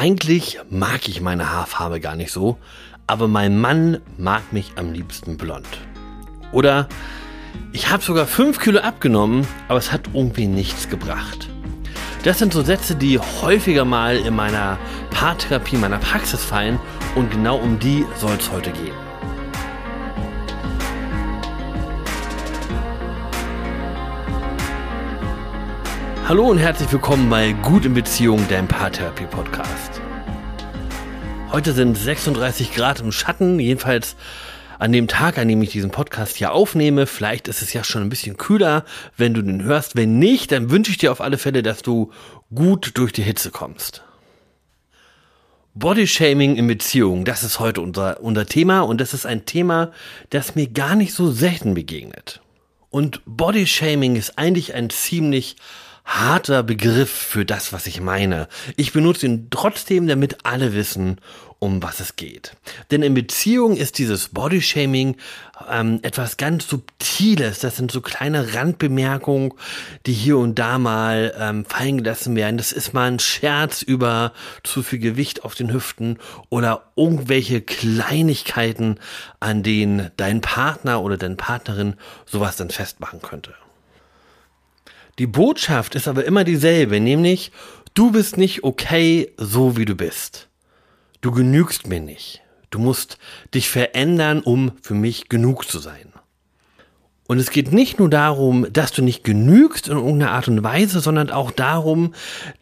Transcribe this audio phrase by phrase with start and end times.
[0.00, 2.56] Eigentlich mag ich meine Haarfarbe gar nicht so,
[3.06, 5.66] aber mein Mann mag mich am liebsten blond.
[6.52, 6.88] Oder
[7.74, 11.50] ich habe sogar 5 Kilo abgenommen, aber es hat irgendwie nichts gebracht.
[12.24, 14.78] Das sind so Sätze, die häufiger mal in meiner
[15.10, 16.80] Paartherapie, meiner Praxis fallen
[17.14, 19.09] und genau um die soll es heute gehen.
[26.30, 30.00] Hallo und herzlich willkommen bei Gut in Beziehung, dein Paartherapie-Podcast.
[31.50, 34.14] Heute sind 36 Grad im Schatten, jedenfalls
[34.78, 37.08] an dem Tag, an dem ich diesen Podcast hier aufnehme.
[37.08, 38.84] Vielleicht ist es ja schon ein bisschen kühler,
[39.16, 39.96] wenn du den hörst.
[39.96, 42.12] Wenn nicht, dann wünsche ich dir auf alle Fälle, dass du
[42.54, 44.04] gut durch die Hitze kommst.
[45.74, 49.90] Bodyshaming in Beziehungen, das ist heute unser, unser Thema und das ist ein Thema,
[50.28, 52.40] das mir gar nicht so selten begegnet.
[52.88, 55.56] Und Bodyshaming ist eigentlich ein ziemlich
[56.10, 58.48] harter Begriff für das, was ich meine.
[58.76, 61.18] Ich benutze ihn trotzdem, damit alle wissen,
[61.60, 62.56] um was es geht.
[62.90, 65.16] Denn in Beziehung ist dieses Bodyshaming
[65.70, 67.60] ähm, etwas ganz Subtiles.
[67.60, 69.52] Das sind so kleine Randbemerkungen,
[70.06, 72.56] die hier und da mal ähm, fallen gelassen werden.
[72.56, 74.32] Das ist mal ein Scherz über
[74.64, 78.98] zu viel Gewicht auf den Hüften oder irgendwelche Kleinigkeiten,
[79.38, 83.54] an denen dein Partner oder deine Partnerin sowas dann festmachen könnte.
[85.18, 87.52] Die Botschaft ist aber immer dieselbe, nämlich
[87.94, 90.48] du bist nicht okay, so wie du bist.
[91.20, 92.42] Du genügst mir nicht.
[92.70, 93.18] Du musst
[93.54, 96.12] dich verändern, um für mich genug zu sein.
[97.26, 100.98] Und es geht nicht nur darum, dass du nicht genügst in irgendeiner Art und Weise,
[100.98, 102.12] sondern auch darum,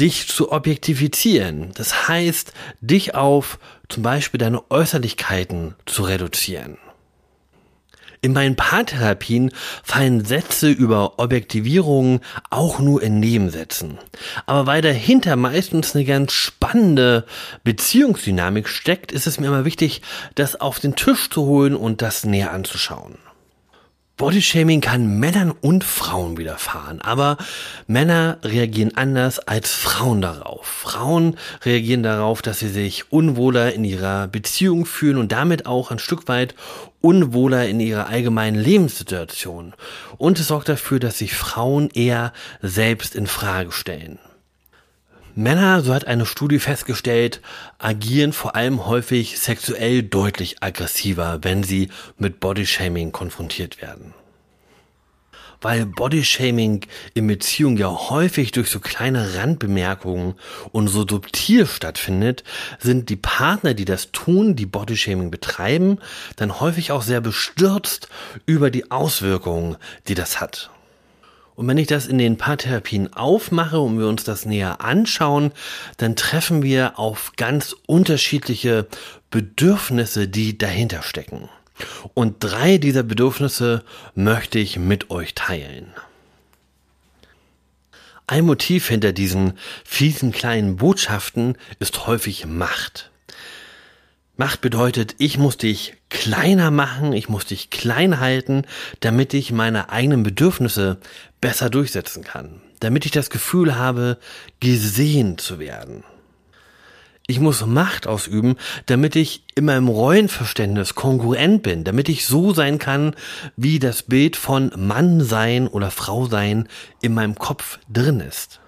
[0.00, 1.72] dich zu objektifizieren.
[1.74, 3.58] Das heißt, dich auf
[3.90, 6.78] zum Beispiel deine Äußerlichkeiten zu reduzieren.
[8.24, 9.50] In meinen Paartherapien
[9.82, 13.98] fallen Sätze über Objektivierung auch nur in Nebensätzen.
[14.46, 17.26] Aber weil dahinter meistens eine ganz spannende
[17.64, 20.00] Beziehungsdynamik steckt, ist es mir immer wichtig,
[20.36, 23.18] das auf den Tisch zu holen und das näher anzuschauen.
[24.16, 27.36] Bodyshaming kann Männern und Frauen widerfahren, aber
[27.88, 30.64] Männer reagieren anders als Frauen darauf.
[30.64, 35.98] Frauen reagieren darauf, dass sie sich unwohler in ihrer Beziehung fühlen und damit auch ein
[35.98, 36.54] Stück weit
[37.00, 39.74] unwohler in ihrer allgemeinen Lebenssituation.
[40.16, 42.32] Und es sorgt dafür, dass sich Frauen eher
[42.62, 44.20] selbst in Frage stellen.
[45.36, 47.40] Männer, so hat eine Studie festgestellt,
[47.78, 54.14] agieren vor allem häufig sexuell deutlich aggressiver, wenn sie mit Bodyshaming konfrontiert werden.
[55.60, 60.34] Weil Bodyshaming in Beziehungen ja häufig durch so kleine Randbemerkungen
[60.70, 62.44] und so subtil stattfindet,
[62.78, 65.98] sind die Partner, die das tun, die Bodyshaming betreiben,
[66.36, 68.08] dann häufig auch sehr bestürzt
[68.46, 70.70] über die Auswirkungen, die das hat.
[71.56, 75.52] Und wenn ich das in den Paartherapien aufmache und wir uns das näher anschauen,
[75.98, 78.86] dann treffen wir auf ganz unterschiedliche
[79.30, 81.48] Bedürfnisse, die dahinter stecken.
[82.12, 83.84] Und drei dieser Bedürfnisse
[84.14, 85.92] möchte ich mit euch teilen.
[88.26, 93.10] Ein Motiv hinter diesen fiesen kleinen Botschaften ist häufig Macht.
[94.36, 98.62] Macht bedeutet, ich muss dich kleiner machen, ich muss dich klein halten,
[98.98, 100.98] damit ich meine eigenen Bedürfnisse
[101.40, 104.18] besser durchsetzen kann, damit ich das Gefühl habe,
[104.58, 106.02] gesehen zu werden.
[107.28, 108.56] Ich muss Macht ausüben,
[108.86, 113.14] damit ich in meinem Rollenverständnis kongruent bin, damit ich so sein kann,
[113.56, 116.68] wie das Bild von Mann sein oder Frau sein
[117.00, 118.60] in meinem Kopf drin ist.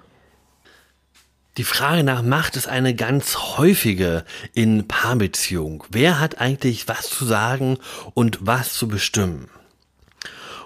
[1.57, 5.85] Die Frage nach Macht ist eine ganz häufige in Paarbeziehung.
[5.89, 7.79] Wer hat eigentlich was zu sagen
[8.13, 9.49] und was zu bestimmen?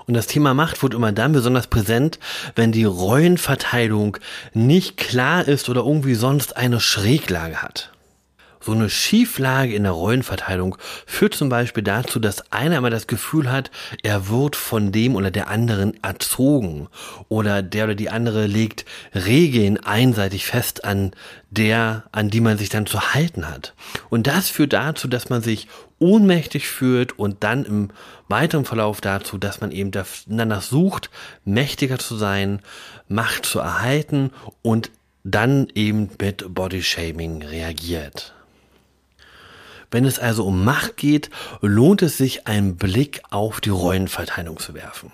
[0.06, 2.18] Und das Thema Macht wird immer dann besonders präsent,
[2.56, 4.16] wenn die Rollenverteilung
[4.52, 7.92] nicht klar ist oder irgendwie sonst eine Schräglage hat.
[8.62, 10.76] So eine Schieflage in der Rollenverteilung
[11.06, 13.70] führt zum Beispiel dazu, dass einer immer das Gefühl hat,
[14.02, 16.88] er wird von dem oder der anderen erzogen
[17.28, 18.84] oder der oder die andere legt
[19.14, 21.12] Regeln einseitig fest an
[21.50, 23.74] der, an die man sich dann zu halten hat.
[24.10, 25.66] Und das führt dazu, dass man sich
[25.98, 27.88] ohnmächtig fühlt und dann im
[28.28, 31.10] weiteren Verlauf dazu, dass man eben danach sucht,
[31.44, 32.60] mächtiger zu sein,
[33.08, 34.30] Macht zu erhalten
[34.62, 34.90] und
[35.24, 38.34] dann eben mit Bodyshaming reagiert.
[39.90, 44.74] Wenn es also um Macht geht, lohnt es sich, einen Blick auf die Rollenverteilung zu
[44.74, 45.12] werfen.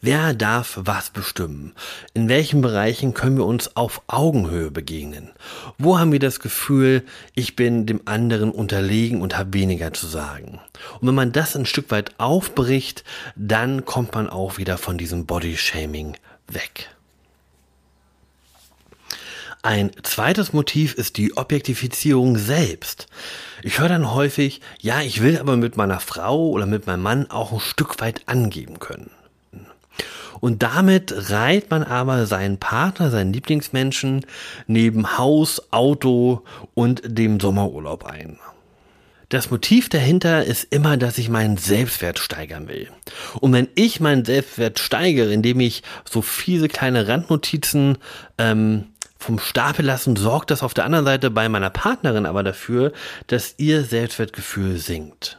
[0.00, 1.72] Wer darf was bestimmen?
[2.12, 5.30] In welchen Bereichen können wir uns auf Augenhöhe begegnen?
[5.78, 7.04] Wo haben wir das Gefühl,
[7.34, 10.60] ich bin dem anderen unterlegen und habe weniger zu sagen?
[11.00, 13.02] Und wenn man das ein Stück weit aufbricht,
[13.34, 16.18] dann kommt man auch wieder von diesem Bodyshaming
[16.48, 16.93] weg.
[19.64, 23.06] Ein zweites Motiv ist die Objektifizierung selbst.
[23.62, 27.30] Ich höre dann häufig, ja, ich will aber mit meiner Frau oder mit meinem Mann
[27.30, 29.10] auch ein Stück weit angeben können.
[30.38, 34.26] Und damit reiht man aber seinen Partner, seinen Lieblingsmenschen
[34.66, 36.42] neben Haus, Auto
[36.74, 38.38] und dem Sommerurlaub ein.
[39.30, 42.88] Das Motiv dahinter ist immer, dass ich meinen Selbstwert steigern will.
[43.40, 47.96] Und wenn ich meinen Selbstwert steigere, indem ich so fiese kleine Randnotizen
[48.36, 48.88] ähm,
[49.24, 52.92] vom Stapel lassen, sorgt das auf der anderen Seite bei meiner Partnerin aber dafür,
[53.26, 55.38] dass ihr Selbstwertgefühl sinkt.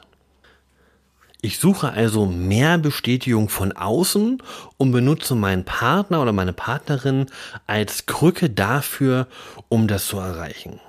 [1.41, 4.41] Ich suche also mehr Bestätigung von außen
[4.77, 7.27] und benutze meinen Partner oder meine Partnerin
[7.67, 9.27] als Krücke dafür,
[9.69, 10.79] um das zu erreichen.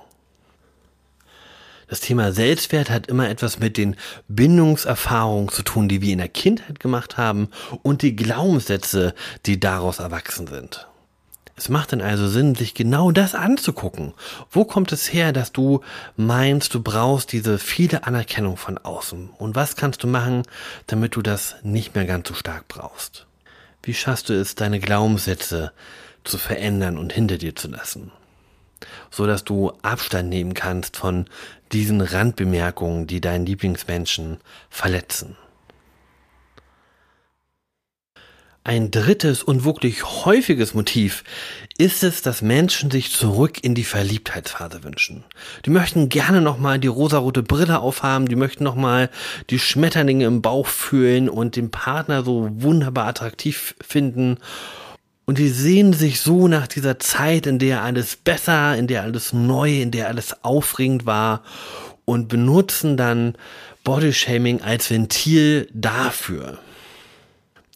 [1.87, 3.95] Das Thema Selbstwert hat immer etwas mit den
[4.27, 7.49] Bindungserfahrungen zu tun, die wir in der Kindheit gemacht haben
[7.83, 9.13] und die Glaubenssätze,
[9.45, 10.87] die daraus erwachsen sind.
[11.59, 14.13] Es macht dann also Sinn, sich genau das anzugucken.
[14.51, 15.81] Wo kommt es her, dass du
[16.15, 19.31] meinst, du brauchst diese viele Anerkennung von außen?
[19.39, 20.43] Und was kannst du machen,
[20.85, 23.25] damit du das nicht mehr ganz so stark brauchst?
[23.81, 25.71] Wie schaffst du es, deine Glaubenssätze
[26.23, 28.11] zu verändern und hinter dir zu lassen?
[29.09, 31.25] So dass du Abstand nehmen kannst von
[31.71, 34.37] diesen Randbemerkungen, die deinen Lieblingsmenschen
[34.69, 35.37] verletzen.
[38.67, 41.23] Ein drittes und wirklich häufiges Motiv
[41.77, 45.23] ist es, dass Menschen sich zurück in die Verliebtheitsphase wünschen.
[45.65, 49.09] Die möchten gerne nochmal die rosarote Brille aufhaben, die möchten nochmal
[49.49, 54.35] die Schmetterlinge im Bauch fühlen und den Partner so wunderbar attraktiv finden.
[55.23, 59.31] Und die sehen sich so nach dieser Zeit, in der alles besser, in der alles
[59.31, 61.41] neu, in der alles aufregend war
[62.03, 63.35] und benutzen dann
[63.85, 66.59] Bodyshaming als Ventil dafür.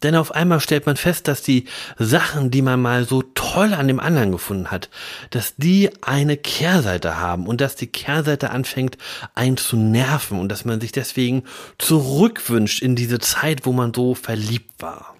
[0.02, 1.66] Denn auf einmal stellt man fest, dass die
[1.98, 4.90] Sachen, die man mal so toll an dem anderen gefunden hat,
[5.30, 8.98] dass die eine Kehrseite haben und dass die Kehrseite anfängt,
[9.34, 11.44] einen zu nerven und dass man sich deswegen
[11.78, 15.11] zurückwünscht in diese Zeit, wo man so verliebt war.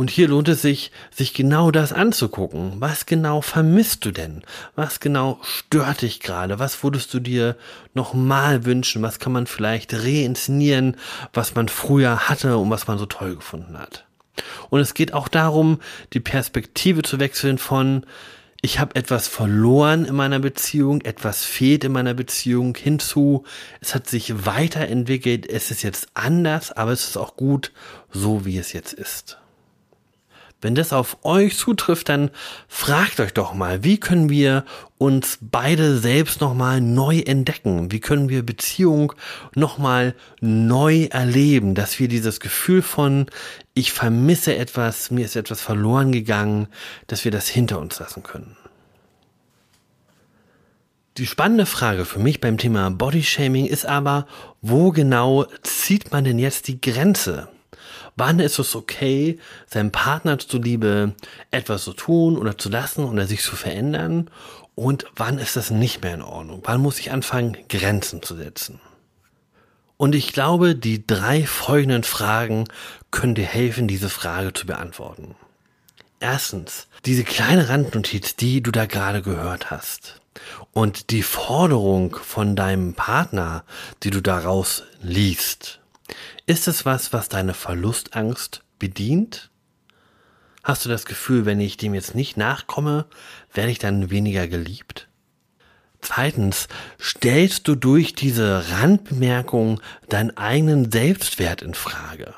[0.00, 2.72] Und hier lohnt es sich, sich genau das anzugucken.
[2.78, 4.44] Was genau vermisst du denn?
[4.74, 6.58] Was genau stört dich gerade?
[6.58, 7.54] Was würdest du dir
[7.92, 9.02] nochmal wünschen?
[9.02, 10.96] Was kann man vielleicht reinszenieren,
[11.34, 14.06] was man früher hatte und was man so toll gefunden hat?
[14.70, 15.80] Und es geht auch darum,
[16.14, 18.06] die Perspektive zu wechseln von
[18.62, 23.44] ich habe etwas verloren in meiner Beziehung, etwas fehlt in meiner Beziehung hinzu,
[23.82, 27.72] es hat sich weiterentwickelt, es ist jetzt anders, aber es ist auch gut,
[28.10, 29.36] so wie es jetzt ist.
[30.62, 32.30] Wenn das auf euch zutrifft, dann
[32.68, 34.64] fragt euch doch mal, wie können wir
[34.98, 37.90] uns beide selbst nochmal neu entdecken?
[37.90, 39.14] Wie können wir Beziehung
[39.54, 41.74] nochmal neu erleben?
[41.74, 43.26] Dass wir dieses Gefühl von,
[43.72, 46.68] ich vermisse etwas, mir ist etwas verloren gegangen,
[47.06, 48.56] dass wir das hinter uns lassen können.
[51.16, 54.26] Die spannende Frage für mich beim Thema Bodyshaming ist aber,
[54.60, 57.48] wo genau zieht man denn jetzt die Grenze?
[58.20, 61.14] Wann ist es okay, seinem Partner zuliebe
[61.50, 64.28] etwas zu tun oder zu lassen oder sich zu verändern?
[64.74, 66.60] Und wann ist das nicht mehr in Ordnung?
[66.64, 68.78] Wann muss ich anfangen, Grenzen zu setzen?
[69.96, 72.64] Und ich glaube, die drei folgenden Fragen
[73.10, 75.34] können dir helfen, diese Frage zu beantworten.
[76.18, 80.20] Erstens, diese kleine Randnotiz, die du da gerade gehört hast.
[80.72, 83.64] Und die Forderung von deinem Partner,
[84.02, 85.79] die du daraus liest.
[86.46, 89.50] Ist es was, was deine Verlustangst bedient?
[90.62, 93.06] Hast du das Gefühl, wenn ich dem jetzt nicht nachkomme,
[93.52, 95.08] werde ich dann weniger geliebt?
[96.02, 96.68] Zweitens,
[97.00, 102.34] stellst du durch diese Randbemerkung deinen eigenen Selbstwert in Frage?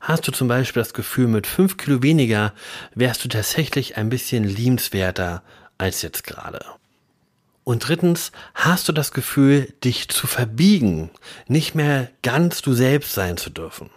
[0.00, 2.54] Hast du zum Beispiel das Gefühl, mit fünf Kilo weniger
[2.94, 5.42] wärst du tatsächlich ein bisschen liebenswerter
[5.78, 6.64] als jetzt gerade?
[7.70, 11.08] Und drittens, hast du das Gefühl, dich zu verbiegen,
[11.46, 13.90] nicht mehr ganz du selbst sein zu dürfen?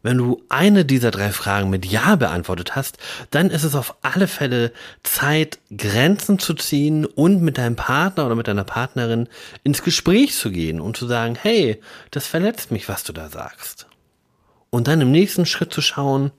[0.00, 2.96] Wenn du eine dieser drei Fragen mit Ja beantwortet hast,
[3.30, 8.36] dann ist es auf alle Fälle Zeit, Grenzen zu ziehen und mit deinem Partner oder
[8.36, 9.28] mit deiner Partnerin
[9.62, 11.78] ins Gespräch zu gehen und zu sagen, hey,
[12.10, 13.86] das verletzt mich, was du da sagst.
[14.70, 16.30] Und dann im nächsten Schritt zu schauen,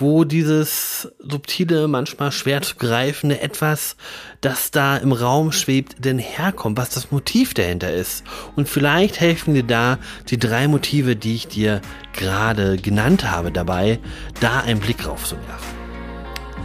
[0.00, 3.96] wo dieses subtile, manchmal schwer zu greifende etwas,
[4.40, 8.24] das da im Raum schwebt, denn herkommt, was das Motiv dahinter ist.
[8.56, 11.80] Und vielleicht helfen dir da die drei Motive, die ich dir
[12.12, 13.98] gerade genannt habe, dabei,
[14.40, 15.80] da einen Blick drauf zu werfen.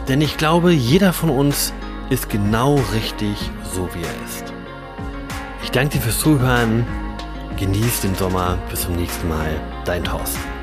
[0.08, 1.72] Denn ich glaube, jeder von uns
[2.10, 3.36] ist genau richtig,
[3.74, 4.52] so wie er ist.
[5.62, 6.86] Ich danke dir fürs Zuhören.
[7.58, 8.58] Genieß den Sommer.
[8.70, 9.60] Bis zum nächsten Mal.
[9.84, 10.55] Dein Thorsten.